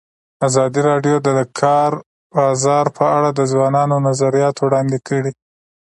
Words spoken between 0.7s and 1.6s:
راډیو د د